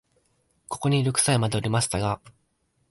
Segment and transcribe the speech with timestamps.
[0.67, 2.19] ここに六歳までおりましたが、